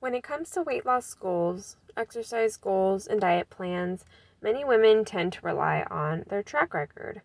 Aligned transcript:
When 0.00 0.14
it 0.14 0.24
comes 0.24 0.48
to 0.52 0.62
weight 0.62 0.86
loss 0.86 1.12
goals, 1.12 1.76
exercise 1.94 2.56
goals, 2.56 3.06
and 3.06 3.20
diet 3.20 3.50
plans, 3.50 4.06
many 4.40 4.64
women 4.64 5.04
tend 5.04 5.34
to 5.34 5.46
rely 5.46 5.86
on 5.90 6.24
their 6.26 6.42
track 6.42 6.72
record 6.72 7.20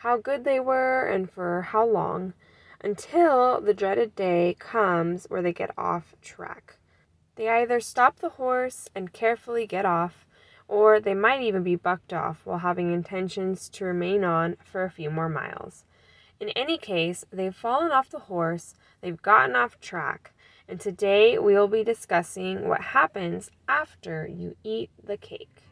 how 0.00 0.16
good 0.16 0.42
they 0.42 0.58
were 0.58 1.06
and 1.06 1.30
for 1.30 1.62
how 1.62 1.86
long 1.86 2.34
until 2.80 3.60
the 3.60 3.72
dreaded 3.72 4.16
day 4.16 4.56
comes 4.58 5.26
where 5.28 5.40
they 5.40 5.52
get 5.52 5.70
off 5.78 6.16
track. 6.20 6.78
They 7.36 7.48
either 7.48 7.78
stop 7.78 8.18
the 8.18 8.30
horse 8.30 8.88
and 8.92 9.12
carefully 9.12 9.64
get 9.64 9.86
off, 9.86 10.26
or 10.66 10.98
they 10.98 11.14
might 11.14 11.42
even 11.42 11.62
be 11.62 11.76
bucked 11.76 12.12
off 12.12 12.40
while 12.44 12.58
having 12.58 12.92
intentions 12.92 13.68
to 13.68 13.84
remain 13.84 14.24
on 14.24 14.56
for 14.64 14.82
a 14.82 14.90
few 14.90 15.10
more 15.10 15.28
miles. 15.28 15.84
In 16.40 16.48
any 16.50 16.76
case, 16.76 17.24
they've 17.32 17.54
fallen 17.54 17.92
off 17.92 18.10
the 18.10 18.18
horse, 18.18 18.74
they've 19.00 19.22
gotten 19.22 19.54
off 19.54 19.80
track, 19.80 20.32
and 20.68 20.80
today 20.80 21.38
we 21.38 21.54
will 21.54 21.68
be 21.68 21.84
discussing 21.84 22.68
what 22.68 22.80
happens 22.80 23.50
after 23.68 24.26
you 24.26 24.56
eat 24.64 24.90
the 25.04 25.16
cake. 25.16 25.62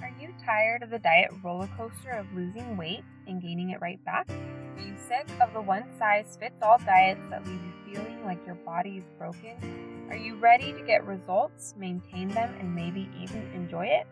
Are 0.00 0.12
you 0.20 0.34
tired 0.44 0.82
of 0.82 0.90
the 0.90 0.98
diet 0.98 1.30
roller 1.44 1.68
coaster 1.76 2.10
of 2.10 2.26
losing 2.34 2.76
weight 2.76 3.04
and 3.26 3.40
gaining 3.40 3.70
it 3.70 3.80
right 3.80 4.02
back? 4.04 4.28
Are 4.30 4.82
you 4.82 4.94
sick 4.96 5.28
of 5.40 5.52
the 5.52 5.60
one 5.60 5.84
size 5.98 6.36
fits 6.40 6.56
all 6.62 6.78
diets 6.78 7.20
that 7.30 7.46
leave 7.46 7.60
you 7.62 7.94
feeling 7.94 8.24
like 8.24 8.44
your 8.46 8.56
body 8.56 8.98
is 8.98 9.04
broken? 9.18 10.06
Are 10.10 10.16
you 10.16 10.36
ready 10.36 10.72
to 10.72 10.82
get 10.82 11.06
results, 11.06 11.74
maintain 11.76 12.28
them, 12.28 12.54
and 12.58 12.74
maybe 12.74 13.08
even 13.20 13.50
enjoy 13.54 13.86
it? 13.86 14.06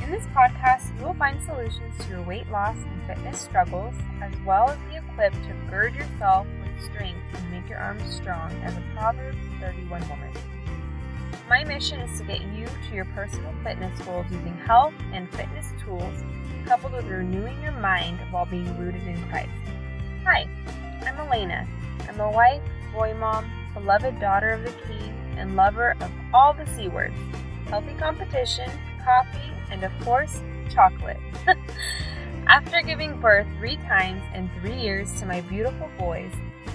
In 0.00 0.12
this 0.12 0.26
podcast, 0.26 0.96
you 0.98 1.06
will 1.06 1.14
find 1.14 1.42
solutions 1.44 1.94
to 2.04 2.10
your 2.10 2.22
weight 2.22 2.48
loss 2.50 2.76
and 2.76 3.06
fitness 3.06 3.40
struggles, 3.40 3.94
as 4.22 4.32
well 4.44 4.68
as 4.68 4.78
be 4.90 4.96
equipped 4.96 5.42
to 5.44 5.54
gird 5.70 5.94
yourself 5.94 6.46
with 6.60 6.84
strength 6.84 7.18
and 7.34 7.50
make 7.50 7.68
your 7.68 7.78
arms 7.78 8.14
strong 8.14 8.52
as 8.62 8.76
a 8.76 8.82
Proverbs 8.94 9.38
31 9.60 10.08
woman. 10.08 10.32
My 11.48 11.64
mission 11.64 12.00
is 12.00 12.18
to 12.18 12.24
get 12.24 12.42
you 12.42 12.66
to 12.66 12.94
your 12.94 13.06
personal 13.06 13.52
fitness 13.64 13.98
goals 14.02 14.26
using 14.30 14.56
health 14.58 14.94
and 15.12 15.30
fitness 15.30 15.72
tools, 15.84 16.22
coupled 16.66 16.92
with 16.92 17.06
renewing 17.06 17.60
your 17.62 17.72
mind 17.72 18.18
while 18.30 18.46
being 18.46 18.78
rooted 18.78 19.06
in 19.06 19.20
Christ. 19.28 19.50
Hi, 20.24 20.48
I'm 21.02 21.16
Alayna. 21.16 21.66
I'm 22.08 22.20
a 22.20 22.30
wife, 22.30 22.62
boy 22.92 23.14
mom, 23.14 23.50
beloved 23.74 24.20
daughter 24.20 24.50
of 24.50 24.62
the 24.62 24.72
King, 24.86 25.14
and 25.36 25.56
lover 25.56 25.96
of 26.00 26.10
all 26.32 26.52
the 26.52 26.66
C 26.66 26.88
words 26.88 27.14
healthy 27.68 27.94
competition, 27.94 28.70
coffee, 29.04 29.52
and 29.70 29.82
of 29.82 29.92
course, 30.00 30.40
chocolate. 30.70 31.20
After 32.46 32.80
giving 32.82 33.20
birth 33.20 33.46
three 33.58 33.76
times 33.76 34.22
in 34.34 34.50
three 34.60 34.78
years 34.80 35.12
to 35.20 35.26
my 35.26 35.40
beautiful 35.42 35.90
boys, 35.98 36.32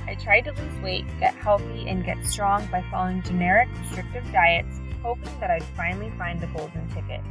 I 0.08 0.16
tried 0.16 0.42
to 0.42 0.52
lose 0.52 0.82
weight, 0.82 1.06
get 1.20 1.34
healthy, 1.36 1.88
and 1.88 2.04
get 2.04 2.26
strong 2.26 2.66
by 2.68 2.84
following 2.92 3.22
generic, 3.22 3.70
restrictive 3.80 4.30
diets, 4.32 4.82
hoping 5.02 5.40
that 5.40 5.50
I'd 5.50 5.64
finally 5.78 6.12
find 6.18 6.42
the 6.42 6.48
golden 6.48 6.88
ticket. 6.90 7.22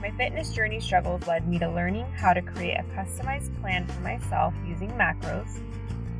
My 0.00 0.10
fitness 0.12 0.52
journey 0.52 0.80
struggles 0.80 1.26
led 1.26 1.48
me 1.48 1.58
to 1.58 1.68
learning 1.68 2.06
how 2.12 2.32
to 2.32 2.40
create 2.40 2.78
a 2.78 2.84
customized 2.94 3.58
plan 3.60 3.86
for 3.86 4.00
myself 4.00 4.54
using 4.66 4.90
macros, 4.92 5.60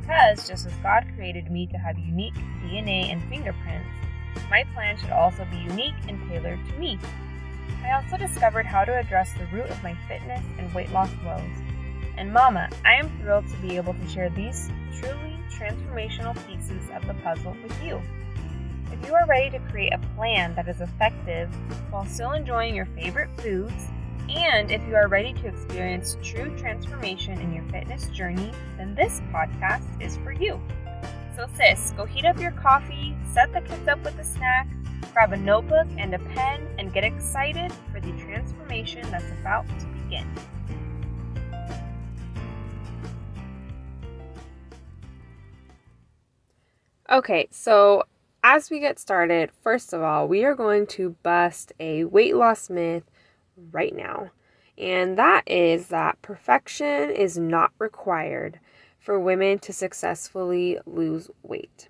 because 0.01 0.47
just 0.47 0.67
as 0.67 0.73
God 0.83 1.05
created 1.15 1.49
me 1.49 1.65
to 1.67 1.77
have 1.77 1.97
unique 1.97 2.35
DNA 2.63 3.11
and 3.11 3.23
fingerprints, 3.29 3.89
my 4.49 4.63
plan 4.73 4.97
should 4.97 5.11
also 5.11 5.45
be 5.49 5.57
unique 5.57 5.95
and 6.07 6.19
tailored 6.29 6.59
to 6.67 6.73
me. 6.77 6.99
I 7.83 7.93
also 7.93 8.17
discovered 8.17 8.65
how 8.65 8.85
to 8.85 8.97
address 8.97 9.31
the 9.33 9.45
root 9.47 9.69
of 9.69 9.81
my 9.83 9.95
fitness 10.07 10.45
and 10.57 10.73
weight 10.73 10.91
loss 10.91 11.09
woes. 11.25 11.43
And 12.17 12.33
Mama, 12.33 12.69
I 12.85 12.95
am 12.95 13.09
thrilled 13.19 13.47
to 13.49 13.57
be 13.57 13.77
able 13.77 13.93
to 13.93 14.07
share 14.07 14.29
these 14.29 14.69
truly 14.99 15.37
transformational 15.49 16.35
pieces 16.47 16.83
of 16.93 17.05
the 17.07 17.13
puzzle 17.15 17.55
with 17.63 17.83
you. 17.83 18.01
If 18.91 19.07
you 19.07 19.13
are 19.13 19.25
ready 19.27 19.49
to 19.51 19.59
create 19.71 19.93
a 19.93 19.99
plan 20.15 20.55
that 20.55 20.67
is 20.67 20.81
effective 20.81 21.49
while 21.91 22.05
still 22.05 22.31
enjoying 22.31 22.75
your 22.75 22.87
favorite 22.87 23.29
foods, 23.37 23.87
and 24.29 24.71
if 24.71 24.85
you 24.87 24.95
are 24.95 25.07
ready 25.07 25.33
to 25.33 25.47
experience 25.47 26.17
true 26.23 26.55
transformation 26.57 27.39
in 27.39 27.53
your 27.53 27.63
fitness 27.65 28.07
journey, 28.09 28.51
then 28.77 28.93
this 28.95 29.21
podcast 29.33 29.85
is 30.01 30.17
for 30.17 30.31
you. 30.31 30.59
So, 31.39 31.47
sis, 31.55 31.91
go 31.91 32.03
heat 32.03 32.25
up 32.25 32.37
your 32.37 32.51
coffee, 32.51 33.15
set 33.33 33.53
the 33.53 33.61
kids 33.61 33.87
up 33.87 34.03
with 34.03 34.19
a 34.19 34.25
snack, 34.25 34.67
grab 35.13 35.31
a 35.31 35.37
notebook 35.37 35.87
and 35.97 36.13
a 36.13 36.19
pen, 36.19 36.67
and 36.77 36.91
get 36.91 37.05
excited 37.05 37.71
for 37.93 38.01
the 38.01 38.11
transformation 38.21 39.09
that's 39.09 39.31
about 39.39 39.65
to 39.79 39.85
begin. 40.03 40.27
Okay, 47.09 47.47
so 47.51 48.03
as 48.43 48.69
we 48.69 48.81
get 48.81 48.99
started, 48.99 49.49
first 49.63 49.93
of 49.93 50.01
all, 50.01 50.27
we 50.27 50.43
are 50.43 50.55
going 50.55 50.85
to 50.87 51.15
bust 51.23 51.71
a 51.79 52.03
weight 52.03 52.35
loss 52.35 52.69
myth 52.69 53.09
right 53.71 53.95
now. 53.95 54.31
And 54.77 55.17
that 55.17 55.49
is 55.49 55.87
that 55.87 56.21
perfection 56.21 57.09
is 57.09 57.37
not 57.37 57.71
required 57.79 58.59
for 58.99 59.19
women 59.19 59.59
to 59.59 59.73
successfully 59.73 60.77
lose 60.85 61.29
weight. 61.41 61.89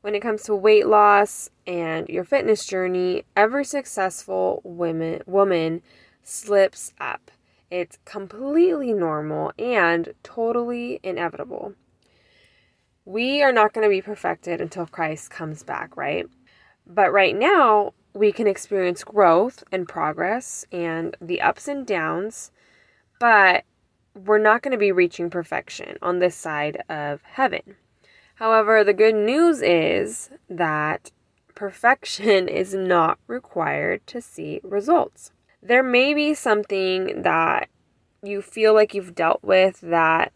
When 0.00 0.14
it 0.14 0.20
comes 0.20 0.42
to 0.44 0.54
weight 0.54 0.86
loss 0.86 1.50
and 1.66 2.08
your 2.08 2.24
fitness 2.24 2.66
journey, 2.66 3.24
every 3.36 3.64
successful 3.64 4.60
women, 4.64 5.22
woman 5.26 5.82
slips 6.22 6.92
up. 7.00 7.30
It's 7.70 7.98
completely 8.04 8.92
normal 8.92 9.52
and 9.58 10.14
totally 10.22 11.00
inevitable 11.02 11.74
we 13.04 13.42
are 13.42 13.52
not 13.52 13.72
going 13.72 13.84
to 13.84 13.90
be 13.90 14.02
perfected 14.02 14.60
until 14.60 14.86
Christ 14.86 15.30
comes 15.30 15.62
back, 15.62 15.96
right? 15.96 16.26
But 16.86 17.12
right 17.12 17.34
now, 17.34 17.94
we 18.14 18.32
can 18.32 18.46
experience 18.46 19.04
growth 19.04 19.64
and 19.72 19.88
progress 19.88 20.64
and 20.70 21.16
the 21.20 21.40
ups 21.40 21.66
and 21.66 21.86
downs, 21.86 22.50
but 23.18 23.64
we're 24.14 24.38
not 24.38 24.62
going 24.62 24.72
to 24.72 24.78
be 24.78 24.92
reaching 24.92 25.30
perfection 25.30 25.96
on 26.02 26.18
this 26.18 26.34
side 26.34 26.82
of 26.88 27.22
heaven. 27.22 27.76
However, 28.36 28.82
the 28.82 28.92
good 28.92 29.14
news 29.14 29.62
is 29.62 30.30
that 30.48 31.10
perfection 31.54 32.48
is 32.62 32.74
not 32.74 33.18
required 33.26 34.06
to 34.08 34.20
see 34.20 34.60
results. 34.62 35.32
There 35.62 35.82
may 35.82 36.12
be 36.12 36.34
something 36.34 37.22
that 37.22 37.68
you 38.22 38.42
feel 38.42 38.74
like 38.74 38.94
you've 38.94 39.14
dealt 39.14 39.42
with 39.42 39.80
that 39.80 40.32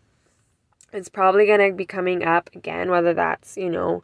it's 0.93 1.09
probably 1.09 1.47
going 1.47 1.71
to 1.71 1.77
be 1.77 1.85
coming 1.85 2.25
up 2.25 2.49
again, 2.55 2.91
whether 2.91 3.13
that's, 3.13 3.57
you 3.57 3.69
know, 3.69 4.03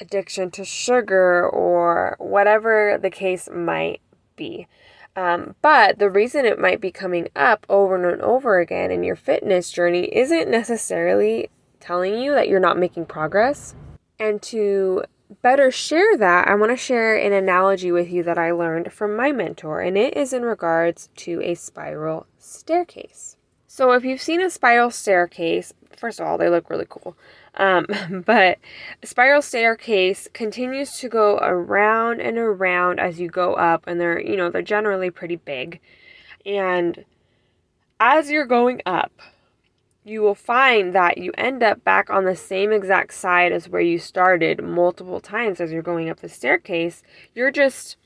addiction 0.00 0.50
to 0.50 0.64
sugar 0.64 1.48
or 1.48 2.16
whatever 2.18 2.98
the 3.00 3.10
case 3.10 3.48
might 3.48 4.00
be. 4.36 4.66
Um, 5.14 5.56
but 5.60 5.98
the 5.98 6.10
reason 6.10 6.46
it 6.46 6.58
might 6.58 6.80
be 6.80 6.90
coming 6.90 7.28
up 7.36 7.66
over 7.68 8.10
and 8.10 8.22
over 8.22 8.60
again 8.60 8.90
in 8.90 9.02
your 9.02 9.16
fitness 9.16 9.70
journey 9.70 10.04
isn't 10.16 10.50
necessarily 10.50 11.50
telling 11.80 12.18
you 12.18 12.32
that 12.32 12.48
you're 12.48 12.60
not 12.60 12.78
making 12.78 13.06
progress. 13.06 13.74
And 14.18 14.40
to 14.42 15.04
better 15.42 15.70
share 15.70 16.16
that, 16.16 16.48
I 16.48 16.54
want 16.54 16.72
to 16.72 16.76
share 16.76 17.16
an 17.16 17.32
analogy 17.32 17.92
with 17.92 18.10
you 18.10 18.22
that 18.22 18.38
I 18.38 18.52
learned 18.52 18.92
from 18.92 19.16
my 19.16 19.32
mentor, 19.32 19.80
and 19.80 19.98
it 19.98 20.16
is 20.16 20.32
in 20.32 20.42
regards 20.42 21.08
to 21.16 21.42
a 21.42 21.54
spiral 21.54 22.26
staircase. 22.38 23.36
So, 23.66 23.92
if 23.92 24.04
you've 24.04 24.20
seen 24.20 24.42
a 24.42 24.50
spiral 24.50 24.90
staircase, 24.90 25.72
first 25.96 26.20
of 26.20 26.26
all, 26.26 26.38
they 26.38 26.48
look 26.48 26.68
really 26.68 26.86
cool. 26.88 27.16
Um, 27.54 27.86
but 28.26 28.58
spiral 29.04 29.42
staircase 29.42 30.28
continues 30.32 30.98
to 30.98 31.08
go 31.08 31.38
around 31.38 32.20
and 32.20 32.38
around 32.38 33.00
as 33.00 33.20
you 33.20 33.28
go 33.28 33.54
up, 33.54 33.84
and 33.86 34.00
they're, 34.00 34.20
you 34.20 34.36
know, 34.36 34.50
they're 34.50 34.62
generally 34.62 35.10
pretty 35.10 35.36
big. 35.36 35.80
And 36.44 37.04
as 38.00 38.30
you're 38.30 38.46
going 38.46 38.82
up, 38.84 39.12
you 40.04 40.20
will 40.20 40.34
find 40.34 40.94
that 40.94 41.18
you 41.18 41.30
end 41.38 41.62
up 41.62 41.84
back 41.84 42.10
on 42.10 42.24
the 42.24 42.34
same 42.34 42.72
exact 42.72 43.14
side 43.14 43.52
as 43.52 43.68
where 43.68 43.80
you 43.80 43.98
started 43.98 44.62
multiple 44.62 45.20
times 45.20 45.60
as 45.60 45.70
you're 45.70 45.82
going 45.82 46.10
up 46.10 46.20
the 46.20 46.28
staircase. 46.28 47.02
You're 47.34 47.52
just 47.52 47.96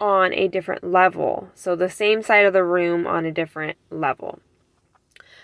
on 0.00 0.32
a 0.32 0.48
different 0.48 0.82
level. 0.82 1.48
So 1.54 1.76
the 1.76 1.88
same 1.88 2.22
side 2.22 2.44
of 2.44 2.52
the 2.52 2.64
room 2.64 3.06
on 3.06 3.24
a 3.24 3.32
different 3.32 3.78
level. 3.90 4.40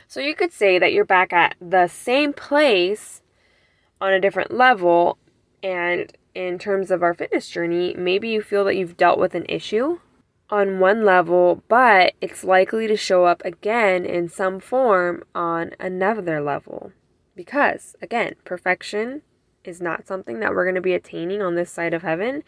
So 0.08 0.20
you 0.20 0.34
could 0.34 0.52
say 0.52 0.78
that 0.78 0.92
you're 0.92 1.04
back 1.04 1.32
at 1.32 1.54
the 1.60 1.86
same 1.86 2.32
place 2.32 3.22
on 4.04 4.12
a 4.12 4.20
different 4.20 4.52
level. 4.52 5.16
And 5.62 6.12
in 6.34 6.58
terms 6.58 6.90
of 6.90 7.02
our 7.02 7.14
fitness 7.14 7.48
journey, 7.48 7.94
maybe 7.96 8.28
you 8.28 8.42
feel 8.42 8.64
that 8.64 8.76
you've 8.76 8.98
dealt 8.98 9.18
with 9.18 9.34
an 9.34 9.46
issue 9.48 9.98
on 10.50 10.78
one 10.78 11.04
level, 11.04 11.62
but 11.68 12.12
it's 12.20 12.44
likely 12.44 12.86
to 12.86 12.96
show 12.96 13.24
up 13.24 13.42
again 13.44 14.04
in 14.04 14.28
some 14.28 14.60
form 14.60 15.24
on 15.34 15.70
another 15.80 16.40
level. 16.40 16.92
Because, 17.34 17.96
again, 18.02 18.34
perfection 18.44 19.22
is 19.64 19.80
not 19.80 20.06
something 20.06 20.40
that 20.40 20.54
we're 20.54 20.66
going 20.66 20.74
to 20.74 20.82
be 20.82 20.92
attaining 20.92 21.40
on 21.40 21.54
this 21.54 21.70
side 21.70 21.94
of 21.94 22.02
heaven, 22.02 22.44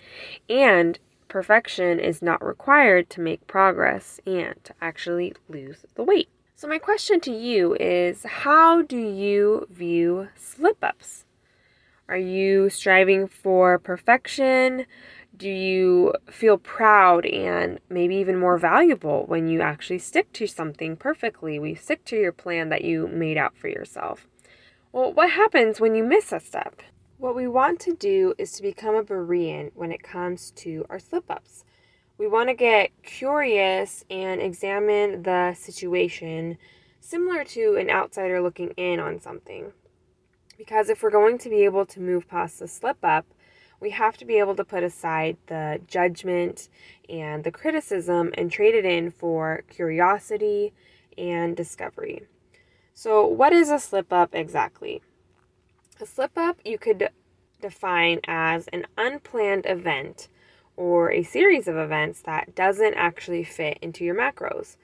and 0.51 0.99
perfection 1.29 1.99
is 1.99 2.21
not 2.21 2.45
required 2.45 3.09
to 3.11 3.21
make 3.23 3.47
progress 3.47 4.21
and 4.27 4.63
to 4.63 4.75
actually 4.83 5.33
lose 5.49 5.87
the 5.95 6.05
weight. 6.05 6.29
So, 6.55 6.69
my 6.69 6.79
question 6.79 7.19
to 7.21 7.33
you 7.33 7.77
is 7.81 8.25
how 8.25 8.83
do 8.83 8.99
you 8.99 9.67
view 9.71 10.29
slip 10.37 10.85
ups? 10.85 11.26
Are 12.09 12.17
you 12.17 12.71
striving 12.71 13.27
for 13.27 13.79
perfection? 13.81 14.87
Do 15.37 15.51
you 15.51 16.15
feel 16.31 16.57
proud 16.57 17.27
and 17.27 17.81
maybe 17.91 18.15
even 18.17 18.39
more 18.39 18.59
valuable 18.59 19.25
when 19.27 19.49
you 19.49 19.61
actually 19.61 19.99
stick 19.99 20.33
to 20.35 20.47
something 20.47 20.97
perfectly? 20.97 21.59
We 21.59 21.75
stick 21.75 22.05
to 22.07 22.17
your 22.17 22.33
plan 22.33 22.69
that 22.69 22.85
you 22.85 23.09
made 23.09 23.37
out 23.37 23.57
for 23.57 23.69
yourself. 23.69 24.29
Well, 24.93 25.13
what 25.13 25.33
happens 25.33 25.81
when 25.81 25.97
you 25.97 26.05
miss 26.05 26.33
a 26.33 26.39
step? 26.39 26.81
What 27.19 27.35
we 27.35 27.49
want 27.49 27.81
to 27.81 27.95
do 27.95 28.35
is 28.39 28.53
to 28.53 28.63
become 28.63 28.95
a 28.95 29.03
Berean 29.03 29.73
when 29.75 29.91
it 29.91 30.03
comes 30.03 30.53
to 30.53 30.87
our 30.89 31.01
slip 31.01 31.31
ups. 31.31 31.65
We 32.19 32.29
want 32.29 32.51
to 32.51 32.55
get 32.55 32.91
curious 33.03 34.05
and 34.09 34.41
examine 34.41 35.23
the 35.25 35.55
situation 35.55 36.57
similar 37.01 37.45
to 37.45 37.77
an 37.77 37.91
outsider 37.91 38.41
looking 38.41 38.71
in 38.77 39.01
on 39.01 39.21
something. 39.21 39.73
Because 40.57 40.89
if 40.89 41.03
we're 41.03 41.11
going 41.11 41.39
to 41.39 41.51
be 41.51 41.65
able 41.65 41.87
to 41.87 42.01
move 42.01 42.29
past 42.29 42.59
the 42.59 42.69
slip 42.69 42.99
up, 43.03 43.27
we 43.81 43.91
have 43.91 44.17
to 44.17 44.25
be 44.25 44.39
able 44.39 44.57
to 44.57 44.65
put 44.65 44.83
aside 44.83 45.37
the 45.47 45.81
judgment 45.87 46.69
and 47.09 47.45
the 47.45 47.51
criticism 47.51 48.33
and 48.35 48.51
trade 48.51 48.75
it 48.75 48.85
in 48.85 49.11
for 49.11 49.65
curiosity 49.69 50.73
and 51.19 51.57
discovery. 51.57 52.23
So, 52.95 53.27
what 53.27 53.53
is 53.53 53.69
a 53.69 53.79
slip 53.79 54.13
up 54.13 54.35
exactly? 54.35 55.03
A 56.01 56.07
slip 56.07 56.33
up 56.37 56.59
you 56.65 56.79
could 56.79 57.11
define 57.61 58.21
as 58.27 58.69
an 58.69 58.87
unplanned 58.97 59.67
event 59.67 60.29
or 60.77 61.11
a 61.11 61.23
series 61.23 61.69
of 61.69 61.77
events 61.77 62.21
that 62.23 62.55
doesn't 62.55 62.95
actually 62.95 63.45
fit 63.45 63.79
into 63.83 64.05
your 64.05 64.15
macros. 64.15 64.77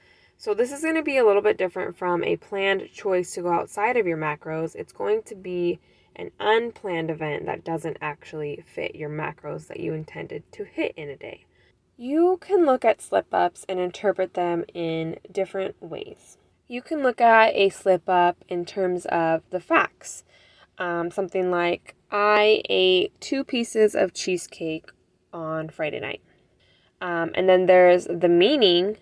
So, 0.43 0.55
this 0.55 0.73
is 0.73 0.83
going 0.83 0.97
to 0.97 1.05
be 1.05 1.19
a 1.19 1.25
little 1.25 1.41
bit 1.41 1.57
different 1.57 1.97
from 1.97 2.25
a 2.25 2.35
planned 2.35 2.91
choice 2.93 3.33
to 3.35 3.43
go 3.43 3.53
outside 3.53 3.97
of 3.97 4.09
your 4.09 4.17
macros. 4.17 4.75
It's 4.75 4.93
going 4.93 5.23
to 5.27 5.37
be 5.37 5.79
an 6.17 6.33
unplanned 6.41 7.13
event 7.13 7.47
that 7.47 7.63
doesn't 7.63 7.99
actually 8.01 8.65
fit 8.67 8.97
your 8.97 9.09
macros 9.09 9.69
that 9.69 9.79
you 9.79 9.93
intended 9.93 10.43
to 10.51 10.65
hit 10.65 10.95
in 10.97 11.09
a 11.09 11.17
day. 11.17 11.45
You 11.97 12.39
can 12.41 12.67
look 12.67 12.85
at 12.85 13.01
slip 13.01 13.33
ups 13.33 13.65
and 13.69 13.79
interpret 13.79 14.35
them 14.35 14.65
in 14.75 15.21
different 15.31 15.81
ways. 15.81 16.39
You 16.67 16.83
can 16.83 17.05
look 17.05 17.21
at 17.21 17.55
a 17.55 17.69
slip 17.69 18.09
up 18.09 18.39
in 18.49 18.65
terms 18.65 19.07
of 19.07 19.45
the 19.51 19.61
facts. 19.61 20.25
Um, 20.77 21.13
something 21.13 21.53
like, 21.53 21.95
I 22.11 22.63
ate 22.69 23.13
two 23.21 23.45
pieces 23.45 23.95
of 23.95 24.13
cheesecake 24.13 24.91
on 25.33 25.69
Friday 25.69 26.01
night. 26.01 26.21
Um, 27.01 27.31
and 27.37 27.49
then 27.49 27.67
there's 27.67 28.07
the 28.07 28.29
meaning 28.29 28.97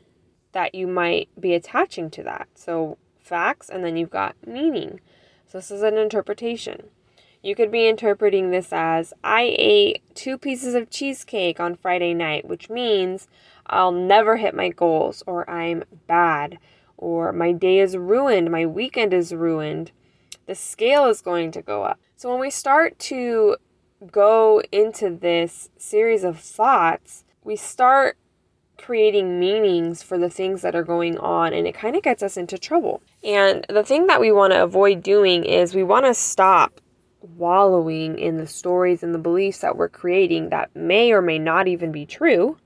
that 0.52 0.74
you 0.74 0.86
might 0.86 1.28
be 1.38 1.54
attaching 1.54 2.10
to 2.10 2.22
that. 2.24 2.48
So, 2.54 2.98
facts, 3.18 3.68
and 3.68 3.84
then 3.84 3.96
you've 3.96 4.10
got 4.10 4.36
meaning. 4.46 5.00
So, 5.46 5.58
this 5.58 5.70
is 5.70 5.82
an 5.82 5.96
interpretation. 5.96 6.90
You 7.42 7.54
could 7.54 7.70
be 7.70 7.88
interpreting 7.88 8.50
this 8.50 8.72
as 8.72 9.14
I 9.24 9.54
ate 9.58 10.02
two 10.14 10.36
pieces 10.36 10.74
of 10.74 10.90
cheesecake 10.90 11.58
on 11.58 11.76
Friday 11.76 12.12
night, 12.12 12.46
which 12.46 12.68
means 12.68 13.28
I'll 13.66 13.92
never 13.92 14.36
hit 14.36 14.54
my 14.54 14.68
goals, 14.68 15.22
or 15.26 15.48
I'm 15.48 15.84
bad, 16.06 16.58
or 16.96 17.32
my 17.32 17.52
day 17.52 17.78
is 17.78 17.96
ruined, 17.96 18.50
my 18.50 18.66
weekend 18.66 19.14
is 19.14 19.32
ruined. 19.32 19.92
The 20.46 20.54
scale 20.54 21.06
is 21.06 21.22
going 21.22 21.52
to 21.52 21.62
go 21.62 21.84
up. 21.84 21.98
So, 22.16 22.30
when 22.30 22.40
we 22.40 22.50
start 22.50 22.98
to 23.00 23.56
go 24.10 24.62
into 24.72 25.10
this 25.10 25.70
series 25.76 26.24
of 26.24 26.38
thoughts, 26.40 27.24
we 27.44 27.56
start 27.56 28.16
creating 28.80 29.38
meanings 29.38 30.02
for 30.02 30.18
the 30.18 30.30
things 30.30 30.62
that 30.62 30.74
are 30.74 30.84
going 30.84 31.18
on 31.18 31.52
and 31.52 31.66
it 31.66 31.74
kind 31.74 31.96
of 31.96 32.02
gets 32.02 32.22
us 32.22 32.36
into 32.36 32.58
trouble. 32.58 33.02
And 33.22 33.64
the 33.68 33.84
thing 33.84 34.06
that 34.06 34.20
we 34.20 34.32
want 34.32 34.52
to 34.52 34.62
avoid 34.62 35.02
doing 35.02 35.44
is 35.44 35.74
we 35.74 35.82
want 35.82 36.06
to 36.06 36.14
stop 36.14 36.80
wallowing 37.36 38.18
in 38.18 38.38
the 38.38 38.46
stories 38.46 39.02
and 39.02 39.14
the 39.14 39.18
beliefs 39.18 39.58
that 39.58 39.76
we're 39.76 39.88
creating 39.88 40.48
that 40.50 40.74
may 40.74 41.12
or 41.12 41.20
may 41.20 41.38
not 41.38 41.68
even 41.68 41.92
be 41.92 42.06
true. 42.06 42.56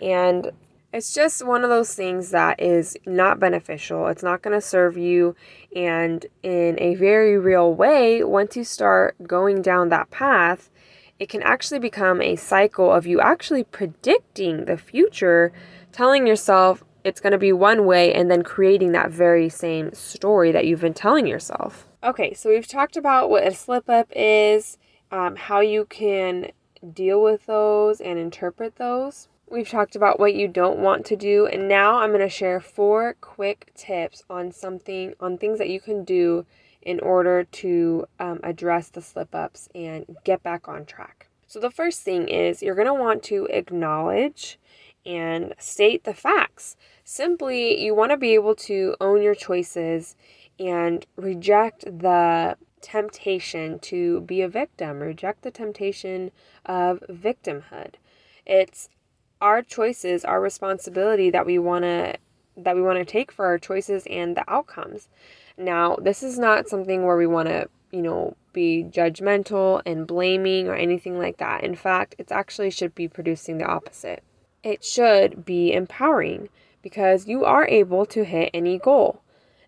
And 0.00 0.52
it's 0.92 1.12
just 1.12 1.44
one 1.44 1.62
of 1.62 1.68
those 1.70 1.94
things 1.94 2.30
that 2.30 2.60
is 2.60 2.96
not 3.04 3.38
beneficial. 3.38 4.06
It's 4.06 4.22
not 4.22 4.40
going 4.40 4.54
to 4.54 4.66
serve 4.66 4.96
you. 4.96 5.36
And 5.74 6.24
in 6.42 6.80
a 6.80 6.94
very 6.94 7.38
real 7.38 7.74
way, 7.74 8.24
once 8.24 8.56
you 8.56 8.64
start 8.64 9.16
going 9.26 9.60
down 9.62 9.90
that 9.90 10.10
path, 10.10 10.70
it 11.18 11.28
can 11.28 11.42
actually 11.42 11.78
become 11.78 12.20
a 12.20 12.36
cycle 12.36 12.92
of 12.92 13.06
you 13.06 13.20
actually 13.20 13.64
predicting 13.64 14.64
the 14.64 14.76
future, 14.76 15.52
telling 15.92 16.26
yourself 16.26 16.84
it's 17.04 17.20
going 17.20 17.32
to 17.32 17.38
be 17.38 17.52
one 17.52 17.86
way, 17.86 18.12
and 18.12 18.30
then 18.30 18.42
creating 18.42 18.92
that 18.92 19.10
very 19.10 19.48
same 19.48 19.92
story 19.94 20.50
that 20.52 20.66
you've 20.66 20.80
been 20.80 20.94
telling 20.94 21.26
yourself. 21.26 21.86
Okay, 22.02 22.34
so 22.34 22.50
we've 22.50 22.66
talked 22.66 22.96
about 22.96 23.30
what 23.30 23.46
a 23.46 23.54
slip 23.54 23.88
up 23.88 24.08
is, 24.14 24.76
um, 25.10 25.36
how 25.36 25.60
you 25.60 25.84
can 25.84 26.50
deal 26.92 27.22
with 27.22 27.46
those 27.46 28.00
and 28.00 28.18
interpret 28.18 28.76
those. 28.76 29.28
We've 29.48 29.68
talked 29.68 29.94
about 29.94 30.18
what 30.18 30.34
you 30.34 30.48
don't 30.48 30.80
want 30.80 31.06
to 31.06 31.16
do, 31.16 31.46
and 31.46 31.68
now 31.68 31.98
I'm 31.98 32.10
going 32.10 32.20
to 32.20 32.28
share 32.28 32.60
four 32.60 33.14
quick 33.20 33.70
tips 33.76 34.24
on 34.28 34.50
something, 34.50 35.14
on 35.20 35.38
things 35.38 35.58
that 35.58 35.70
you 35.70 35.80
can 35.80 36.04
do 36.04 36.44
in 36.86 37.00
order 37.00 37.42
to 37.42 38.06
um, 38.20 38.38
address 38.44 38.88
the 38.88 39.02
slip 39.02 39.34
ups 39.34 39.68
and 39.74 40.06
get 40.22 40.40
back 40.44 40.68
on 40.68 40.86
track. 40.86 41.28
So, 41.48 41.58
the 41.58 41.70
first 41.70 42.02
thing 42.02 42.28
is 42.28 42.62
you're 42.62 42.76
going 42.76 42.86
to 42.86 42.94
want 42.94 43.24
to 43.24 43.46
acknowledge 43.50 44.58
and 45.04 45.52
state 45.58 46.04
the 46.04 46.14
facts. 46.14 46.76
Simply, 47.04 47.82
you 47.82 47.94
want 47.94 48.12
to 48.12 48.16
be 48.16 48.34
able 48.34 48.54
to 48.54 48.94
own 49.00 49.20
your 49.20 49.34
choices 49.34 50.14
and 50.60 51.04
reject 51.16 51.84
the 51.84 52.56
temptation 52.80 53.80
to 53.80 54.20
be 54.20 54.40
a 54.40 54.48
victim, 54.48 55.00
reject 55.00 55.42
the 55.42 55.50
temptation 55.50 56.30
of 56.64 57.02
victimhood. 57.10 57.94
It's 58.46 58.88
our 59.40 59.60
choices, 59.60 60.24
our 60.24 60.40
responsibility 60.40 61.30
that 61.30 61.46
we 61.46 61.58
want 61.58 61.82
to 61.82 62.16
that 62.56 62.74
we 62.74 62.82
want 62.82 62.98
to 62.98 63.04
take 63.04 63.30
for 63.30 63.44
our 63.44 63.58
choices 63.58 64.06
and 64.08 64.36
the 64.36 64.44
outcomes. 64.48 65.08
Now, 65.58 65.96
this 65.96 66.22
is 66.22 66.38
not 66.38 66.68
something 66.68 67.04
where 67.04 67.16
we 67.16 67.26
want 67.26 67.48
to, 67.48 67.68
you 67.90 68.02
know, 68.02 68.36
be 68.52 68.84
judgmental 68.84 69.82
and 69.86 70.06
blaming 70.06 70.68
or 70.68 70.74
anything 70.74 71.18
like 71.18 71.38
that. 71.38 71.64
In 71.64 71.74
fact, 71.74 72.14
it 72.18 72.30
actually 72.30 72.70
should 72.70 72.94
be 72.94 73.08
producing 73.08 73.58
the 73.58 73.64
opposite. 73.64 74.22
It 74.62 74.84
should 74.84 75.44
be 75.44 75.72
empowering 75.72 76.48
because 76.82 77.26
you 77.26 77.44
are 77.44 77.66
able 77.66 78.06
to 78.06 78.24
hit 78.24 78.50
any 78.52 78.78
goal. 78.78 79.22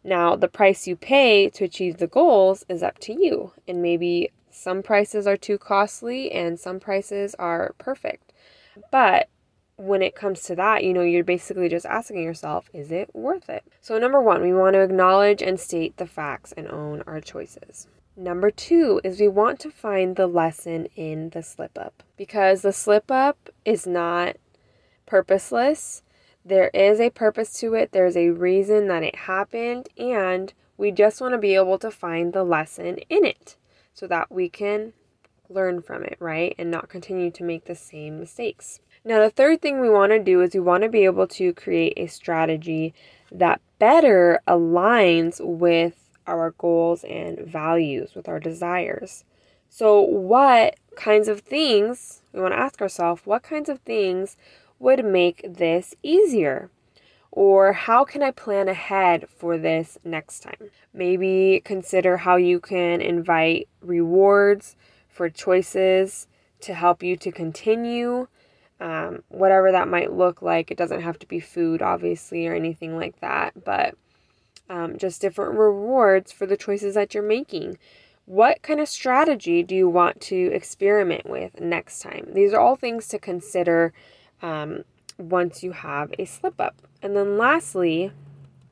Now, 0.05 0.37
the 0.37 0.49
price 0.49 0.87
you 0.87 0.97
pay 0.97 1.51
to 1.51 1.65
achieve 1.65 1.99
the 1.99 2.07
goals 2.07 2.65
is 2.69 2.83
up 2.83 2.99
to 3.01 3.13
you, 3.13 3.53
and 3.67 3.83
maybe 3.83 4.31
some 4.51 4.83
prices 4.83 5.27
are 5.27 5.37
too 5.37 5.59
costly 5.59 6.33
and 6.33 6.59
some 6.59 6.81
prices 6.81 7.35
are 7.39 7.75
perfect. 7.79 8.33
But 8.91 9.29
when 9.79 10.03
it 10.03 10.17
comes 10.17 10.43
to 10.43 10.57
that, 10.57 10.83
you 10.83 10.93
know, 10.93 11.03
you're 11.03 11.23
basically 11.23 11.69
just 11.69 11.87
asking 11.87 12.21
yourself, 12.21 12.69
is 12.75 12.91
it 12.91 13.15
worth 13.15 13.49
it? 13.49 13.65
So, 13.81 13.97
number 13.97 14.21
one, 14.21 14.43
we 14.43 14.53
want 14.53 14.75
to 14.75 14.81
acknowledge 14.81 15.41
and 15.41 15.59
state 15.59 15.97
the 15.97 16.07
facts 16.07 16.53
and 16.57 16.69
own 16.69 17.03
our 17.07 17.21
choices. 17.21 17.87
Number 18.17 18.51
two 18.51 19.01
is 19.05 19.21
we 19.21 19.29
want 19.29 19.61
to 19.61 19.71
find 19.71 20.17
the 20.17 20.27
lesson 20.27 20.89
in 20.97 21.31
the 21.31 21.45
slip 21.45 21.79
up 21.79 22.03
because 22.17 22.63
the 22.63 22.73
slip 22.73 23.09
up 23.13 23.49
is 23.65 23.87
not 23.87 24.37
purposeless. 25.07 26.03
There 26.45 26.71
is 26.75 26.99
a 26.99 27.11
purpose 27.11 27.53
to 27.61 27.75
it, 27.75 27.93
there's 27.93 28.17
a 28.17 28.31
reason 28.31 28.89
that 28.89 29.05
it 29.05 29.15
happened, 29.15 29.89
and 29.97 30.53
we 30.77 30.91
just 30.91 31.21
want 31.21 31.35
to 31.35 31.39
be 31.39 31.55
able 31.55 31.79
to 31.79 31.91
find 31.91 32.33
the 32.33 32.43
lesson 32.43 32.99
in 33.09 33.25
it 33.25 33.57
so 33.95 34.09
that 34.09 34.33
we 34.33 34.49
can 34.49 34.93
learn 35.49 35.81
from 35.81 36.03
it, 36.03 36.17
right? 36.19 36.57
And 36.59 36.71
not 36.71 36.89
continue 36.89 37.31
to 37.31 37.45
make 37.45 37.67
the 37.67 37.77
same 37.77 38.19
mistakes. 38.19 38.81
Now, 39.05 39.21
the 39.21 39.31
third 39.31 39.63
thing 39.63 39.81
we 39.81 39.91
want 39.91 40.13
to 40.13 40.19
do 40.19 40.43
is 40.43 40.55
we 40.55 40.61
want 40.61 40.83
to 40.83 40.89
be 40.89 41.05
able 41.05 41.27
to 41.29 41.53
create 41.55 41.95
a 41.97 42.07
strategy 42.07 42.95
that 43.31 43.61
better 43.79 44.41
aligns 44.47 45.41
with 45.41 45.95
our 46.27 46.53
goals 46.59 47.05
and 47.05 47.39
values, 47.41 48.15
with 48.15 48.29
our 48.29 48.41
desires. 48.41 49.25
So, 49.71 50.01
what 50.01 50.77
kinds 50.97 51.29
of 51.29 51.41
things, 51.41 52.23
we 52.33 52.41
want 52.41 52.53
to 52.53 52.59
ask 52.59 52.81
ourselves, 52.81 53.23
what 53.25 53.43
kinds 53.43 53.69
of 53.69 53.81
things 53.81 54.37
would 54.79 55.05
make 55.05 55.45
this 55.49 55.95
easier? 56.03 56.71
Or 57.31 57.73
how 57.73 58.05
can 58.05 58.23
I 58.23 58.31
plan 58.31 58.69
ahead 58.69 59.29
for 59.37 59.59
this 59.59 59.99
next 60.05 60.41
time? 60.41 60.71
Maybe 60.93 61.63
consider 61.65 62.19
how 62.19 62.37
you 62.37 62.59
can 62.59 63.01
invite 63.01 63.69
rewards 63.81 64.77
for 65.09 65.29
choices 65.29 66.27
to 66.61 66.75
help 66.75 67.03
you 67.03 67.17
to 67.19 67.31
continue 67.31 68.29
um, 68.81 69.23
whatever 69.29 69.73
that 69.73 69.89
might 69.89 70.13
look 70.13 70.43
like. 70.43 70.71
It 70.71 70.79
doesn't 70.79 71.03
have 71.03 71.19
to 71.21 71.27
be 71.27 71.41
food, 71.41 71.83
obviously, 71.83 72.47
or 72.47 72.55
anything 72.55 72.97
like 72.97 73.21
that, 73.21 73.65
but 73.65 73.95
um, 74.71 74.99
just 74.99 75.21
different 75.21 75.59
rewards 75.59 76.33
for 76.33 76.47
the 76.47 76.57
choices 76.57 76.95
that 76.95 77.15
you're 77.15 77.23
making. 77.23 77.79
What 78.27 78.63
kind 78.63 78.81
of 78.81 78.89
strategy 78.89 79.63
do 79.63 79.75
you 79.75 79.89
want 79.89 80.21
to 80.23 80.53
experiment 80.53 81.29
with 81.29 81.61
next 81.61 82.01
time? 82.01 82.29
These 82.35 82.53
are 82.53 82.61
all 82.61 82.77
things 82.77 83.09
to 83.09 83.19
consider 83.19 83.93
um, 84.43 84.85
once 85.17 85.63
you 85.63 85.73
have 85.73 86.13
a 86.19 86.27
slip 86.27 86.61
up. 86.61 86.77
And 87.03 87.17
then 87.17 87.39
lastly, 87.39 88.13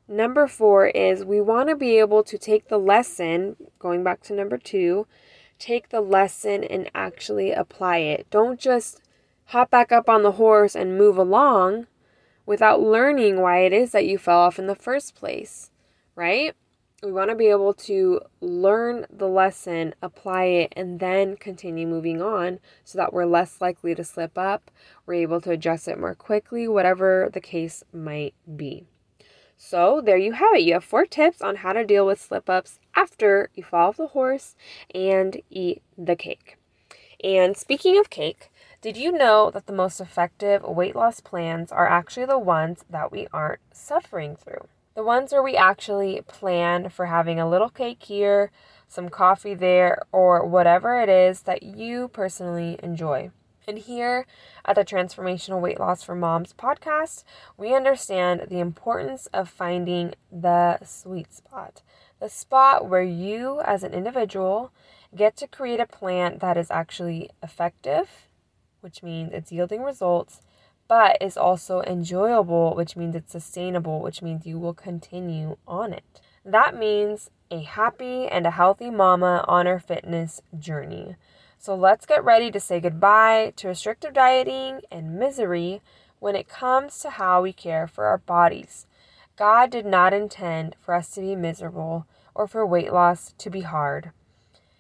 Number 0.08 0.46
four 0.46 0.86
is 0.86 1.24
we 1.24 1.40
want 1.40 1.68
to 1.68 1.74
be 1.74 1.98
able 1.98 2.22
to 2.22 2.38
take 2.38 2.68
the 2.68 2.78
lesson, 2.78 3.56
going 3.80 4.04
back 4.04 4.22
to 4.22 4.34
number 4.34 4.56
two, 4.56 5.08
take 5.58 5.88
the 5.88 6.00
lesson 6.00 6.62
and 6.62 6.88
actually 6.94 7.50
apply 7.50 7.98
it. 7.98 8.26
Don't 8.30 8.60
just 8.60 9.00
hop 9.46 9.70
back 9.70 9.92
up 9.92 10.08
on 10.08 10.22
the 10.22 10.32
horse 10.32 10.74
and 10.74 10.98
move 10.98 11.16
along 11.16 11.86
without 12.44 12.80
learning 12.80 13.40
why 13.40 13.60
it 13.60 13.72
is 13.72 13.92
that 13.92 14.06
you 14.06 14.18
fell 14.18 14.38
off 14.38 14.58
in 14.58 14.66
the 14.66 14.74
first 14.74 15.14
place, 15.14 15.70
right? 16.14 16.54
We 17.02 17.12
want 17.12 17.30
to 17.30 17.36
be 17.36 17.48
able 17.48 17.74
to 17.74 18.20
learn 18.40 19.06
the 19.10 19.28
lesson, 19.28 19.94
apply 20.00 20.44
it, 20.44 20.72
and 20.74 20.98
then 20.98 21.36
continue 21.36 21.86
moving 21.86 22.22
on 22.22 22.58
so 22.84 22.96
that 22.98 23.12
we're 23.12 23.26
less 23.26 23.60
likely 23.60 23.94
to 23.94 24.02
slip 24.02 24.38
up. 24.38 24.70
We're 25.04 25.14
able 25.14 25.40
to 25.42 25.50
adjust 25.50 25.88
it 25.88 26.00
more 26.00 26.14
quickly, 26.14 26.66
whatever 26.66 27.28
the 27.32 27.40
case 27.40 27.84
might 27.92 28.34
be. 28.56 28.84
So, 29.58 30.02
there 30.04 30.16
you 30.16 30.32
have 30.32 30.54
it. 30.54 30.62
You 30.62 30.74
have 30.74 30.84
four 30.84 31.06
tips 31.06 31.40
on 31.40 31.56
how 31.56 31.72
to 31.72 31.84
deal 31.84 32.06
with 32.06 32.20
slip 32.20 32.48
ups 32.48 32.78
after 32.94 33.50
you 33.54 33.62
fall 33.62 33.88
off 33.88 33.96
the 33.96 34.08
horse 34.08 34.54
and 34.94 35.40
eat 35.50 35.82
the 35.96 36.16
cake. 36.16 36.58
And 37.22 37.56
speaking 37.56 37.98
of 37.98 38.10
cake, 38.10 38.50
did 38.86 38.96
you 38.96 39.10
know 39.10 39.50
that 39.50 39.66
the 39.66 39.72
most 39.72 40.00
effective 40.00 40.62
weight 40.62 40.94
loss 40.94 41.18
plans 41.18 41.72
are 41.72 41.88
actually 41.88 42.24
the 42.24 42.38
ones 42.38 42.84
that 42.88 43.10
we 43.10 43.26
aren't 43.32 43.58
suffering 43.72 44.36
through? 44.36 44.68
The 44.94 45.02
ones 45.02 45.32
where 45.32 45.42
we 45.42 45.56
actually 45.56 46.22
plan 46.28 46.88
for 46.90 47.06
having 47.06 47.40
a 47.40 47.50
little 47.50 47.68
cake 47.68 48.04
here, 48.04 48.52
some 48.86 49.08
coffee 49.08 49.54
there, 49.54 50.02
or 50.12 50.46
whatever 50.46 51.00
it 51.00 51.08
is 51.08 51.42
that 51.42 51.64
you 51.64 52.06
personally 52.06 52.78
enjoy. 52.80 53.32
And 53.66 53.78
here 53.78 54.24
at 54.64 54.76
the 54.76 54.84
Transformational 54.84 55.60
Weight 55.60 55.80
Loss 55.80 56.04
for 56.04 56.14
Moms 56.14 56.52
podcast, 56.52 57.24
we 57.56 57.74
understand 57.74 58.42
the 58.48 58.60
importance 58.60 59.26
of 59.34 59.48
finding 59.48 60.14
the 60.30 60.78
sweet 60.84 61.34
spot, 61.34 61.82
the 62.20 62.28
spot 62.28 62.88
where 62.88 63.02
you 63.02 63.60
as 63.62 63.82
an 63.82 63.92
individual 63.92 64.70
get 65.12 65.36
to 65.38 65.48
create 65.48 65.80
a 65.80 65.86
plan 65.86 66.38
that 66.38 66.56
is 66.56 66.70
actually 66.70 67.30
effective, 67.42 68.25
which 68.80 69.02
means 69.02 69.32
it's 69.32 69.52
yielding 69.52 69.82
results, 69.82 70.40
but 70.88 71.16
is 71.20 71.36
also 71.36 71.82
enjoyable, 71.82 72.74
which 72.74 72.96
means 72.96 73.14
it's 73.14 73.32
sustainable, 73.32 74.00
which 74.00 74.22
means 74.22 74.46
you 74.46 74.58
will 74.58 74.74
continue 74.74 75.56
on 75.66 75.92
it. 75.92 76.04
That 76.44 76.76
means 76.76 77.30
a 77.50 77.60
happy 77.62 78.26
and 78.28 78.46
a 78.46 78.52
healthy 78.52 78.90
mama 78.90 79.44
on 79.48 79.66
her 79.66 79.80
fitness 79.80 80.40
journey. 80.58 81.16
So 81.58 81.74
let's 81.74 82.06
get 82.06 82.24
ready 82.24 82.50
to 82.50 82.60
say 82.60 82.80
goodbye 82.80 83.52
to 83.56 83.68
restrictive 83.68 84.14
dieting 84.14 84.82
and 84.90 85.18
misery 85.18 85.80
when 86.18 86.36
it 86.36 86.48
comes 86.48 86.98
to 87.00 87.10
how 87.10 87.42
we 87.42 87.52
care 87.52 87.86
for 87.86 88.04
our 88.06 88.18
bodies. 88.18 88.86
God 89.36 89.70
did 89.70 89.84
not 89.84 90.14
intend 90.14 90.76
for 90.80 90.94
us 90.94 91.10
to 91.10 91.20
be 91.20 91.36
miserable 91.36 92.06
or 92.34 92.46
for 92.46 92.64
weight 92.64 92.92
loss 92.92 93.34
to 93.38 93.50
be 93.50 93.62
hard. 93.62 94.12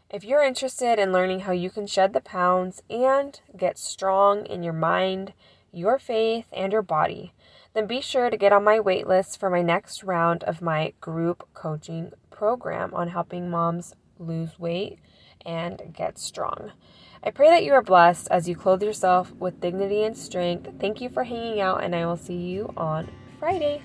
If 0.08 0.22
you're 0.22 0.44
interested 0.44 1.00
in 1.00 1.12
learning 1.12 1.40
how 1.40 1.52
you 1.52 1.68
can 1.68 1.88
shed 1.88 2.12
the 2.12 2.20
pounds 2.20 2.80
and 2.88 3.40
get 3.56 3.76
strong 3.76 4.46
in 4.46 4.62
your 4.62 4.72
mind, 4.72 5.32
your 5.72 5.98
faith, 5.98 6.46
and 6.52 6.72
your 6.72 6.82
body, 6.82 7.32
then 7.74 7.88
be 7.88 8.00
sure 8.00 8.30
to 8.30 8.36
get 8.36 8.52
on 8.52 8.62
my 8.62 8.78
waitlist 8.78 9.36
for 9.36 9.50
my 9.50 9.62
next 9.62 10.04
round 10.04 10.44
of 10.44 10.62
my 10.62 10.92
group 11.00 11.48
coaching 11.54 12.12
program 12.30 12.94
on 12.94 13.08
helping 13.08 13.50
moms 13.50 13.96
lose 14.20 14.60
weight 14.60 15.00
and 15.44 15.92
get 15.92 16.20
strong. 16.20 16.70
I 17.24 17.32
pray 17.32 17.50
that 17.50 17.64
you 17.64 17.72
are 17.72 17.82
blessed 17.82 18.28
as 18.30 18.48
you 18.48 18.54
clothe 18.54 18.84
yourself 18.84 19.32
with 19.32 19.60
dignity 19.60 20.04
and 20.04 20.16
strength. 20.16 20.70
Thank 20.78 21.00
you 21.00 21.08
for 21.08 21.24
hanging 21.24 21.60
out, 21.60 21.82
and 21.82 21.96
I 21.96 22.06
will 22.06 22.16
see 22.16 22.36
you 22.36 22.72
on 22.76 23.10
Friday. 23.40 23.82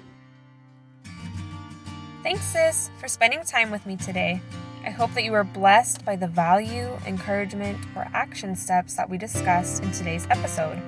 Thanks, 2.22 2.44
sis, 2.44 2.92
for 3.00 3.08
spending 3.08 3.44
time 3.44 3.72
with 3.72 3.88
me 3.88 3.98
today. 3.98 4.40
I 4.84 4.90
hope 4.90 5.14
that 5.14 5.24
you 5.24 5.36
are 5.36 5.44
blessed 5.44 6.04
by 6.06 6.16
the 6.16 6.28
value, 6.28 6.90
encouragement, 7.06 7.78
or 7.96 8.08
action 8.14 8.56
steps 8.56 8.96
that 8.96 9.08
we 9.08 9.16
discussed 9.16 9.84
in 9.84 9.92
today's 9.92 10.26
episode. 10.32 10.82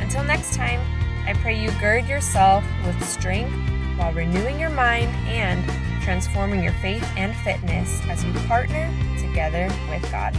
Until 0.00 0.24
next 0.24 0.56
time, 0.56 0.80
I 1.24 1.34
pray 1.34 1.62
you 1.62 1.70
gird 1.80 2.06
yourself 2.06 2.64
with 2.84 3.00
strength 3.04 3.54
while 3.96 4.12
renewing 4.12 4.58
your 4.58 4.70
mind 4.70 5.08
and 5.28 5.64
transforming 6.02 6.62
your 6.62 6.74
faith 6.74 7.08
and 7.16 7.34
fitness 7.36 8.00
as 8.08 8.24
you 8.24 8.32
partner 8.48 8.92
together 9.20 9.72
with 9.88 10.02
God. 10.10 10.36